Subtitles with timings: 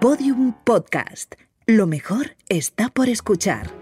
[0.00, 1.36] Podium Podcast.
[1.66, 3.72] Lo mejor está por escuchar.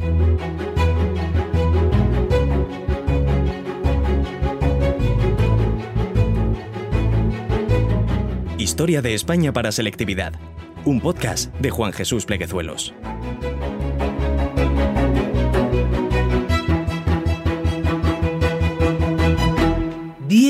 [8.58, 10.34] Historia de España para selectividad.
[10.84, 12.94] Un podcast de Juan Jesús Pleguezuelos.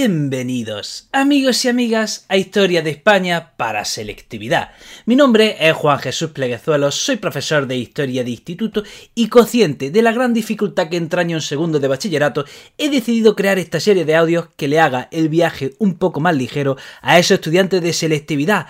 [0.07, 4.73] Bienvenidos, amigos y amigas, a Historia de España para Selectividad.
[5.07, 8.83] Mi nombre es Juan Jesús Pleguezuelos, soy profesor de Historia de Instituto
[9.15, 12.45] y consciente de la gran dificultad que entraña un segundo de bachillerato,
[12.77, 16.37] he decidido crear esta serie de audios que le haga el viaje un poco más
[16.37, 18.67] ligero a esos estudiantes de selectividad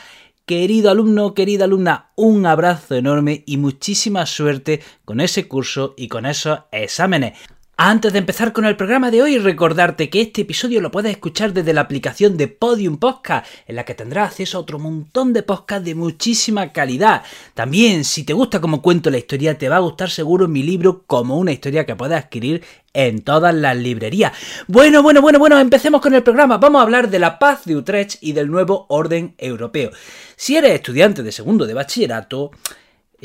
[0.46, 6.26] Querido alumno, querida alumna, un abrazo enorme y muchísima suerte con ese curso y con
[6.26, 7.38] esos exámenes.
[7.76, 11.52] Antes de empezar con el programa de hoy, recordarte que este episodio lo puedes escuchar
[11.52, 15.42] desde la aplicación de Podium Podcast, en la que tendrás acceso a otro montón de
[15.42, 17.24] podcasts de muchísima calidad.
[17.52, 21.02] También, si te gusta como cuento la historia, te va a gustar seguro mi libro
[21.08, 24.32] como una historia que puedes adquirir en todas las librerías.
[24.68, 26.58] Bueno, bueno, bueno, bueno, empecemos con el programa.
[26.58, 29.90] Vamos a hablar de la paz de Utrecht y del nuevo orden europeo.
[30.36, 32.52] Si eres estudiante de segundo de bachillerato,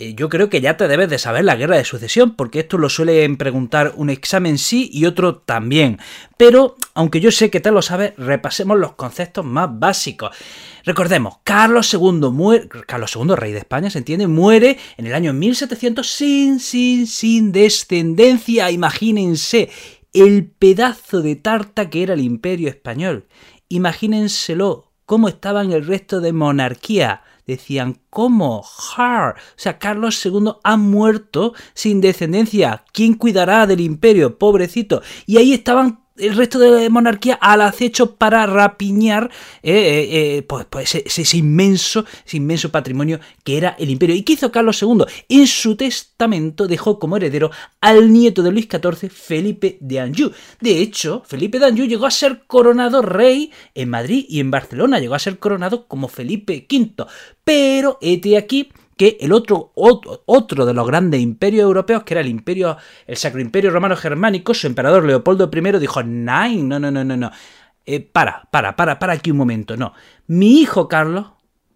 [0.02, 2.78] eh, yo creo que ya te debes de saber la guerra de sucesión, porque esto
[2.78, 6.00] lo suelen preguntar un examen sí y otro también.
[6.38, 10.34] Pero, aunque yo sé que te lo sabes, repasemos los conceptos más básicos.
[10.86, 15.34] Recordemos, Carlos II muere, Carlos II, rey de España, se entiende, muere en el año
[15.34, 18.72] 1700 sin, sin, sin descendencia.
[18.72, 19.70] Imagínense
[20.14, 23.28] el pedazo de tarta que era el imperio español.
[23.68, 28.64] Imagínenselo, cómo estaban el resto de monarquía decían, ¿cómo?
[28.96, 29.36] Har.
[29.36, 32.86] O sea, Carlos II ha muerto sin descendencia.
[32.94, 34.38] ¿Quién cuidará del imperio?
[34.38, 35.02] Pobrecito.
[35.26, 39.32] Y ahí estaban el resto de la monarquía al acecho para rapiñar
[39.64, 44.16] eh, eh, eh, pues, pues ese, inmenso, inmenso patrimonio que era el imperio.
[44.16, 45.06] ¿Y qué hizo Carlos II?
[45.30, 50.32] En su testamento dejó como heredero al nieto de Luis XIV, Felipe de Anjou.
[50.60, 55.00] De hecho, Felipe de Anjou llegó a ser coronado rey en Madrid y en Barcelona,
[55.00, 57.06] llegó a ser coronado como Felipe V.
[57.44, 62.28] Pero, este aquí, que el otro, otro, de los grandes imperios europeos, que era el
[62.28, 62.76] imperio,
[63.08, 67.16] el Sacro Imperio Romano Germánico, su emperador Leopoldo I dijo, Nein, no, no, no, no,
[67.16, 67.32] no.
[67.86, 69.94] Eh, para, para, para, para aquí un momento, no.
[70.28, 71.28] Mi hijo Carlos,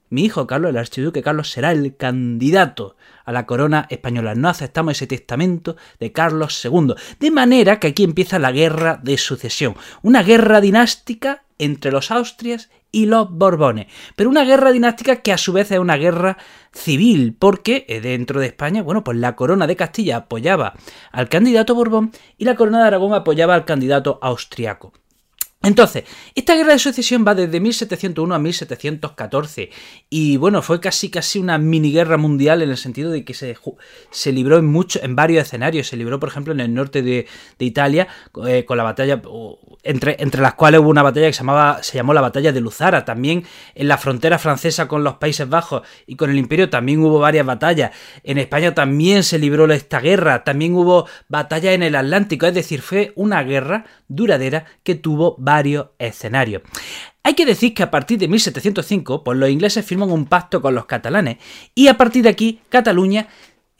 [0.09, 4.35] mi hijo Carlos, el archiduque Carlos, será el candidato a la corona española.
[4.35, 6.93] No aceptamos ese testamento de Carlos II.
[7.21, 9.77] De manera que aquí empieza la guerra de sucesión.
[10.01, 13.87] Una guerra dinástica entre los Austrias y los Borbones.
[14.15, 16.37] Pero una guerra dinástica que a su vez es una guerra
[16.71, 20.75] civil, porque eh, dentro de España, bueno, pues la corona de Castilla apoyaba
[21.11, 24.93] al candidato Borbón y la corona de Aragón apoyaba al candidato austriaco.
[25.63, 26.03] Entonces,
[26.35, 29.69] esta guerra de sucesión va desde 1701 a 1714
[30.09, 33.55] y bueno, fue casi casi una mini guerra mundial en el sentido de que se,
[34.11, 35.87] se libró en, mucho, en varios escenarios.
[35.87, 37.27] Se libró, por ejemplo, en el norte de,
[37.59, 38.09] Italia
[38.45, 39.21] eh, con la batalla,
[39.83, 42.61] entre, entre las cuales hubo una batalla que se, llamaba, se llamó la batalla de
[42.61, 43.05] Luzara.
[43.05, 43.43] También
[43.75, 47.45] en la frontera francesa con los Países Bajos y con el Imperio también hubo varias
[47.45, 47.91] batallas.
[48.23, 50.43] En España también se libró esta guerra.
[50.43, 52.45] También hubo batalla en el Atlántico.
[52.45, 56.61] Es decir, fue una guerra duradera que tuvo varios escenarios.
[57.25, 60.75] Hay que decir que a partir de 1705, pues los ingleses firman un pacto con
[60.75, 61.37] los catalanes
[61.73, 63.29] y a partir de aquí Cataluña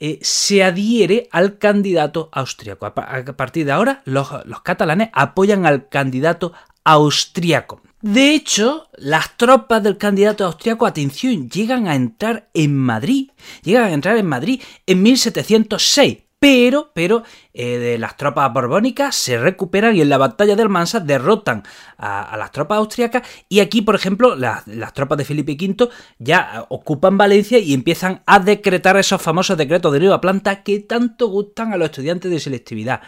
[0.00, 2.86] eh, se adhiere al candidato austriaco.
[2.86, 6.52] A, partir de ahora, los, los catalanes apoyan al candidato
[6.84, 7.80] austriaco.
[8.02, 13.30] De hecho, las tropas del candidato austriaco, atención, llegan a entrar en Madrid.
[13.62, 17.22] Llegan a entrar en Madrid en 1706 pero, pero
[17.54, 21.62] eh, de las tropas borbónicas se recuperan y en la batalla de Almansa derrotan
[21.96, 24.62] a, las tropas austriacas y aquí, por ejemplo, las,
[24.92, 25.88] tropas de Felipe V
[26.18, 31.28] ya ocupan Valencia y empiezan a decretar esos famosos decretos de nueva planta que tanto
[31.28, 33.00] gustan a los estudiantes de selectividad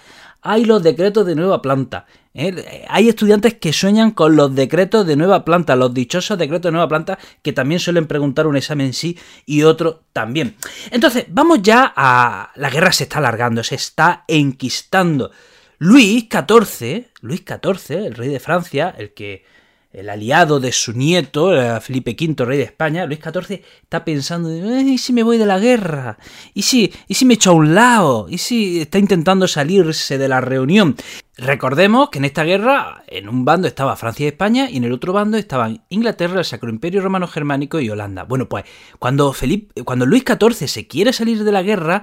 [0.46, 2.06] hay los decretos de nueva planta.
[2.36, 2.84] ¿Eh?
[2.88, 6.88] Hay estudiantes que sueñan con los decretos de nueva planta, los dichosos decretos de nueva
[6.88, 10.56] planta, que también suelen preguntar un examen sí y otro también.
[10.90, 12.52] Entonces, vamos ya a...
[12.56, 15.30] La guerra se está alargando, se está enquistando.
[15.78, 19.44] Luis XIV, Luis XIV, el rey de Francia, el que
[19.96, 24.98] el aliado de su nieto, Felipe V, rey de España, Luis XIV, está pensando, ¿y
[24.98, 26.18] si me voy de la guerra?
[26.52, 28.26] ¿Y si, ¿Y si me echo a un lado?
[28.28, 30.96] ¿Y si está intentando salirse de la reunión?
[31.38, 34.92] Recordemos que en esta guerra, en un bando estaba Francia y España, y en el
[34.92, 38.24] otro bando estaban Inglaterra, el Sacro Imperio Romano Germánico y Holanda.
[38.24, 38.64] Bueno, pues
[38.98, 42.02] cuando, Felipe, cuando Luis XIV se quiere salir de la guerra,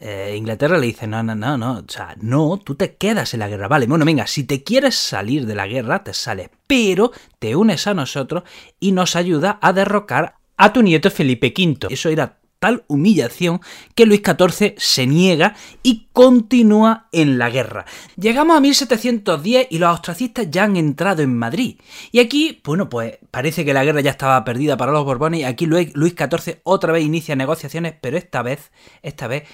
[0.00, 3.40] eh, Inglaterra le dice, no, no, no, no, o sea, no, tú te quedas en
[3.40, 7.10] la guerra, vale, bueno, venga, si te quieres salir de la guerra, te sales, pero
[7.38, 8.44] te unes a nosotros
[8.78, 11.88] y nos ayuda a derrocar a tu nieto Felipe V.
[11.90, 13.60] Eso era tal humillación
[13.94, 17.86] que Luis XIV se niega y continúa en la guerra.
[18.16, 21.80] Llegamos a 1710 y los austracistas ya han entrado en Madrid.
[22.10, 25.44] Y aquí, bueno, pues parece que la guerra ya estaba perdida para los Borbones y
[25.44, 28.72] aquí Luis XIV otra vez inicia negociaciones, pero esta vez,
[29.02, 29.44] esta vez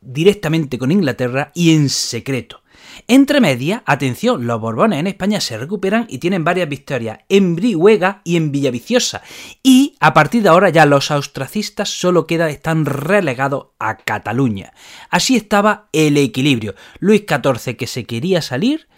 [0.00, 2.62] directamente con Inglaterra y en secreto.
[3.08, 8.20] Entre medias, atención, los Borbones en España se recuperan y tienen varias victorias en Brihuega
[8.24, 9.22] y en Villaviciosa.
[9.62, 14.72] Y a partir de ahora ya los austracistas solo quedan, están relegados a Cataluña.
[15.10, 16.74] Así estaba el equilibrio.
[16.98, 18.88] Luis XIV que se quería salir,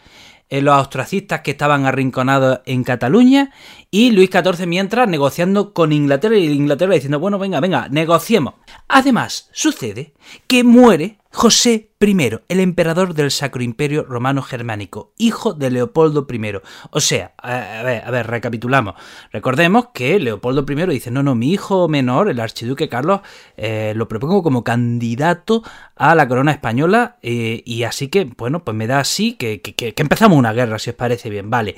[0.51, 3.53] los austracistas que estaban arrinconados en Cataluña
[3.91, 8.55] y Luis XIV mientras negociando con Inglaterra y Inglaterra diciendo, bueno, venga, venga, negociemos.
[8.89, 10.15] Además, sucede
[10.47, 16.53] que muere José I, el emperador del Sacro Imperio Romano Germánico, hijo de Leopoldo I.
[16.93, 18.95] O sea, a ver, a ver, recapitulamos.
[19.33, 23.21] Recordemos que Leopoldo I dice, no, no, mi hijo menor, el archiduque Carlos,
[23.59, 25.63] eh, lo propongo como candidato
[25.95, 29.95] a la corona española eh, y así que, bueno, pues me da así que, que
[29.99, 31.77] empezamos una guerra, si os parece bien, vale.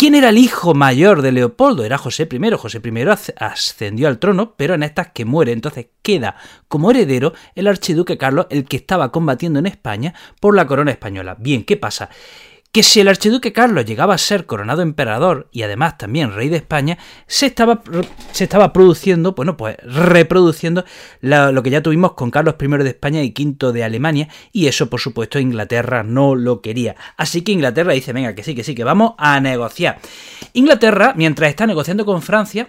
[0.00, 1.84] ¿Quién era el hijo mayor de Leopoldo?
[1.84, 2.50] Era José I.
[2.52, 3.04] José I
[3.36, 5.52] ascendió al trono, pero en estas que muere.
[5.52, 6.36] Entonces queda
[6.68, 11.36] como heredero el archiduque Carlos, el que estaba combatiendo en España por la corona española.
[11.38, 12.08] Bien, ¿qué pasa?
[12.72, 16.58] Que si el archiduque Carlos llegaba a ser coronado emperador y además también rey de
[16.58, 17.82] España, se estaba,
[18.32, 20.84] se estaba produciendo, bueno, pues reproduciendo
[21.20, 24.88] lo que ya tuvimos con Carlos I de España y V de Alemania, y eso
[24.88, 26.94] por supuesto Inglaterra no lo quería.
[27.16, 29.98] Así que Inglaterra dice, venga, que sí, que sí, que vamos a negociar.
[30.52, 32.68] Inglaterra, mientras está negociando con Francia,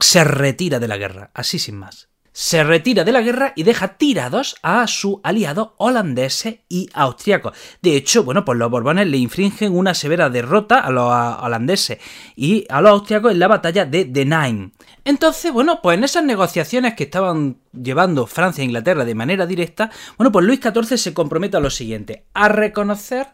[0.00, 3.96] se retira de la guerra, así sin más se retira de la guerra y deja
[3.98, 7.52] tirados a su aliado holandés y austriaco.
[7.82, 11.12] De hecho, bueno, pues los borbones le infringen una severa derrota a los
[11.42, 11.98] holandeses
[12.34, 14.72] y a los austriacos en la batalla de Denain.
[15.04, 19.90] Entonces, bueno, pues en esas negociaciones que estaban llevando Francia e Inglaterra de manera directa,
[20.16, 23.28] bueno, pues Luis XIV se compromete a lo siguiente, a reconocer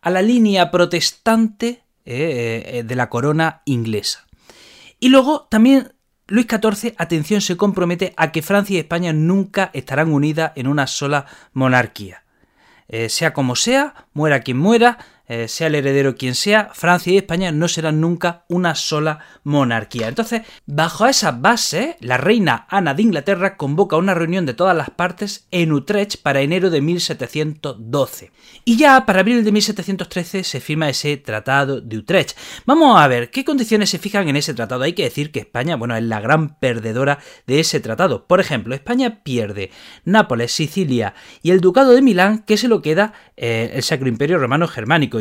[0.00, 4.26] a la línea protestante eh, eh, de la corona inglesa.
[4.98, 5.92] Y luego también
[6.28, 10.86] Luis XIV, atención, se compromete a que Francia y España nunca estarán unidas en una
[10.86, 12.24] sola monarquía.
[12.88, 14.98] Eh, sea como sea, muera quien muera,
[15.28, 20.08] eh, sea el heredero quien sea, Francia y España no serán nunca una sola monarquía.
[20.08, 24.90] Entonces, bajo esas bases, la reina Ana de Inglaterra convoca una reunión de todas las
[24.90, 28.32] partes en Utrecht para enero de 1712.
[28.64, 32.36] Y ya para abril de 1713 se firma ese tratado de Utrecht.
[32.66, 34.82] Vamos a ver qué condiciones se fijan en ese tratado.
[34.82, 38.26] Hay que decir que España, bueno, es la gran perdedora de ese tratado.
[38.26, 39.70] Por ejemplo, España pierde
[40.04, 44.38] Nápoles, Sicilia y el Ducado de Milán, que se lo queda eh, el Sacro Imperio
[44.38, 45.11] Romano Germánico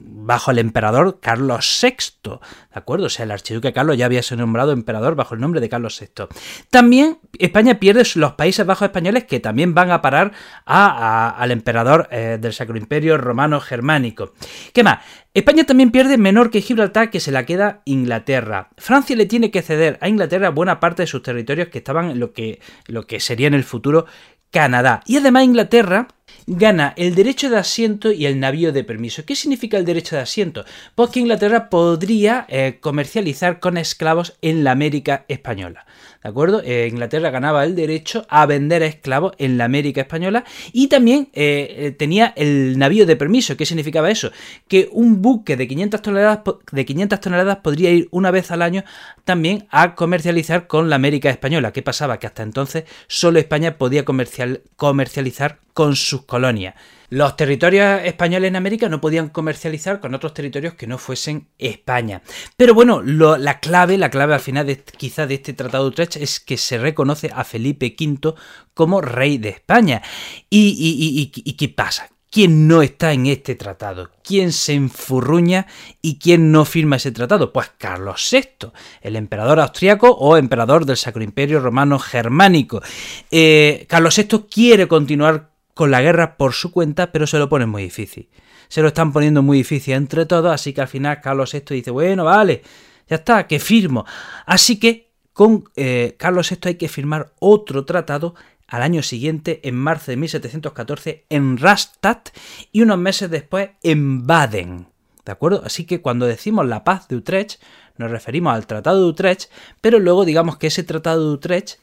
[0.00, 2.38] bajo el emperador Carlos VI, ¿de
[2.72, 3.06] acuerdo?
[3.06, 6.00] O sea, el archiduque Carlos ya había sido nombrado emperador bajo el nombre de Carlos
[6.00, 6.26] VI.
[6.70, 10.32] También España pierde los Países Bajos españoles que también van a parar
[10.64, 14.34] al emperador eh, del Sacro Imperio Romano Germánico.
[14.72, 14.98] ¿Qué más?
[15.34, 18.70] España también pierde menor que Gibraltar, que se la queda Inglaterra.
[18.78, 22.20] Francia le tiene que ceder a Inglaterra buena parte de sus territorios que estaban en
[22.20, 24.06] lo que, lo que sería en el futuro
[24.50, 25.00] Canadá.
[25.06, 26.06] Y además Inglaterra
[26.46, 29.24] gana el derecho de asiento y el navío de permiso.
[29.24, 30.64] ¿Qué significa el derecho de asiento?
[30.94, 35.86] Pues que Inglaterra podría eh, comercializar con esclavos en la América española.
[36.22, 36.62] ¿De acuerdo?
[36.64, 41.94] Eh, Inglaterra ganaba el derecho a vender esclavos en la América española y también eh,
[41.98, 43.56] tenía el navío de permiso.
[43.56, 44.30] ¿Qué significaba eso?
[44.66, 46.40] Que un buque de 500 toneladas,
[46.72, 48.84] de 500 toneladas podría ir una vez al año
[49.24, 51.72] también a comercializar con la América española.
[51.72, 52.18] ¿Qué pasaba?
[52.18, 56.74] Que hasta entonces solo España podía comercializar con sus colonias.
[57.10, 62.22] Los territorios españoles en América no podían comercializar con otros territorios que no fuesen España.
[62.56, 66.16] Pero bueno, la clave, la clave al final de, quizá de este Tratado de Utrecht
[66.16, 68.34] es que se reconoce a Felipe V
[68.72, 70.02] como rey de España.
[70.48, 72.08] ¿Y, y qué pasa?
[72.34, 74.10] ¿Quién no está en este tratado?
[74.24, 75.68] ¿Quién se enfurruña
[76.02, 77.52] y quién no firma ese tratado?
[77.52, 82.82] Pues Carlos VI, el emperador austriaco o emperador del Sacro Imperio Romano Germánico.
[83.30, 87.66] Eh, Carlos VI quiere continuar con la guerra por su cuenta, pero se lo pone
[87.66, 88.28] muy difícil.
[88.68, 91.90] Se lo están poniendo muy difícil entre todos, así que al final Carlos VI dice,
[91.90, 92.62] bueno, vale,
[93.08, 94.06] ya está, que firmo.
[94.46, 98.34] Así que con eh, Carlos VI hay que firmar otro tratado
[98.68, 102.30] al año siguiente, en marzo de 1714, en Rastatt
[102.72, 104.88] y unos meses después en Baden.
[105.24, 105.62] ¿De acuerdo?
[105.64, 107.60] Así que cuando decimos la paz de Utrecht,
[107.96, 109.50] nos referimos al Tratado de Utrecht,
[109.80, 111.78] pero luego digamos que ese Tratado de Utrecht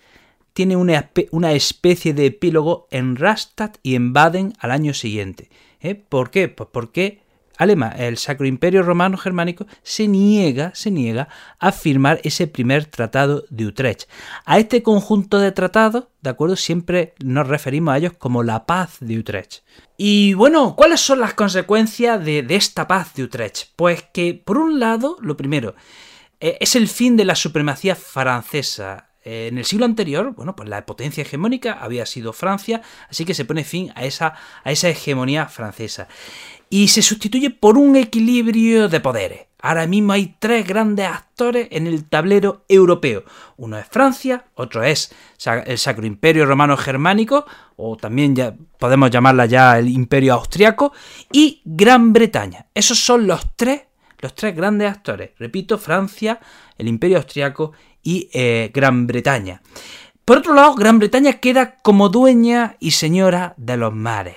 [0.53, 5.49] tiene una, especie de epílogo en Rastatt y en Baden al año siguiente.
[5.79, 5.95] ¿Eh?
[5.95, 6.49] ¿Por qué?
[6.49, 7.21] Pues porque
[7.61, 11.27] alemán, el Sacro Imperio Romano Germánico, se niega, se niega
[11.59, 14.09] a firmar ese primer tratado de Utrecht.
[14.45, 16.55] A este conjunto de tratados, ¿de acuerdo?
[16.55, 19.59] Siempre nos referimos a ellos como la paz de Utrecht.
[19.95, 23.69] Y bueno, ¿cuáles son las consecuencias de, esta paz de Utrecht?
[23.75, 25.75] Pues que, por un lado, lo primero,
[26.39, 30.85] eh, es el fin de la supremacía francesa en el siglo anterior, bueno, pues la
[30.85, 35.47] potencia hegemónica había sido Francia, así que se pone fin a esa, a esa hegemonía
[35.47, 36.07] francesa.
[36.69, 39.47] Y se sustituye por un equilibrio de poderes.
[39.61, 43.23] Ahora mismo hay tres grandes actores en el tablero europeo.
[43.57, 45.13] Uno es Francia, otro es
[45.65, 50.93] el Sacro Imperio Romano Germánico, o también ya podemos llamarla ya el Imperio Austriaco,
[51.31, 52.67] y Gran Bretaña.
[52.73, 53.83] Esos son los tres,
[54.17, 55.31] los tres grandes actores.
[55.37, 56.39] Repito, Francia,
[56.79, 57.73] el Imperio Austriaco
[58.03, 59.61] y eh, Gran Bretaña.
[60.25, 64.35] Por otro lado, Gran Bretaña queda como dueña y señora de los mares.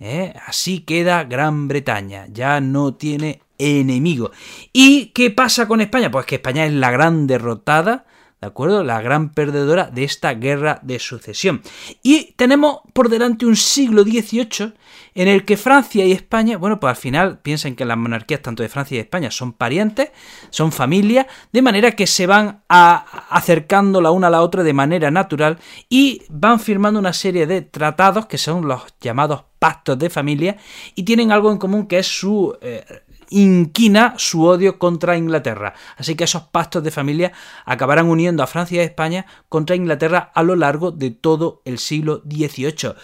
[0.00, 0.34] ¿eh?
[0.46, 4.30] Así queda Gran Bretaña, ya no tiene enemigo.
[4.72, 6.10] ¿Y qué pasa con España?
[6.10, 8.06] Pues que España es la gran derrotada,
[8.40, 8.82] ¿de acuerdo?
[8.84, 11.62] La gran perdedora de esta guerra de sucesión.
[12.02, 14.72] Y tenemos por delante un siglo XVIII
[15.14, 18.62] en el que Francia y España, bueno, pues al final piensan que las monarquías tanto
[18.62, 20.10] de Francia y de España son parientes,
[20.48, 25.10] son familia, de manera que se van acercando la una a la otra de manera
[25.10, 25.58] natural
[25.90, 30.56] y van firmando una serie de tratados que son los llamados pactos de familia
[30.94, 32.84] y tienen algo en común que es su eh,
[33.30, 35.74] inquina su odio contra Inglaterra.
[35.96, 37.32] Así que esos pactos de familia
[37.64, 42.22] acabarán uniendo a Francia y España contra Inglaterra a lo largo de todo el siglo
[42.28, 42.94] XVIII.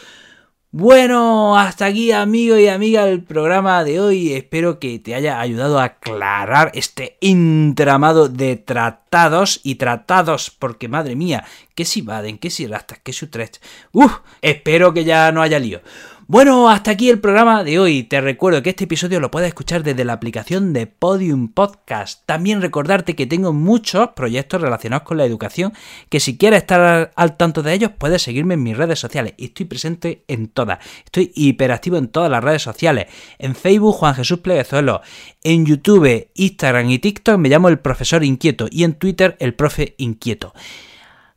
[0.78, 4.34] Bueno, hasta aquí amigo y amiga el programa de hoy.
[4.34, 11.16] Espero que te haya ayudado a aclarar este entramado de tratados y tratados, porque madre
[11.16, 13.56] mía, que si Baden, que si Rastas, que si Utrecht.
[13.92, 15.80] Uf, espero que ya no haya lío.
[16.28, 18.02] Bueno, hasta aquí el programa de hoy.
[18.02, 22.26] Te recuerdo que este episodio lo puedes escuchar desde la aplicación de Podium Podcast.
[22.26, 25.72] También recordarte que tengo muchos proyectos relacionados con la educación,
[26.08, 29.34] que si quieres estar al tanto de ellos puedes seguirme en mis redes sociales.
[29.38, 30.80] Estoy presente en todas.
[31.04, 33.06] Estoy hiperactivo en todas las redes sociales.
[33.38, 35.02] En Facebook Juan Jesús Pleguezuelo.
[35.44, 38.66] En YouTube, Instagram y TikTok me llamo el profesor inquieto.
[38.68, 40.54] Y en Twitter el profe inquieto.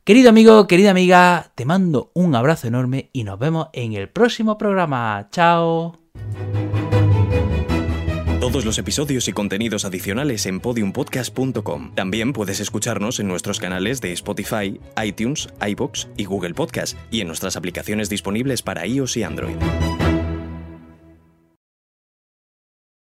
[0.04, 4.56] Querido amigo, querida amiga, te mando un abrazo enorme y nos vemos en el próximo
[4.56, 5.28] programa.
[5.30, 5.98] Chao.
[8.40, 11.94] Todos los episodios y contenidos adicionales en podiumpodcast.com.
[11.94, 17.26] También puedes escucharnos en nuestros canales de Spotify, iTunes, iBox y Google Podcast y en
[17.26, 19.56] nuestras aplicaciones disponibles para iOS y Android.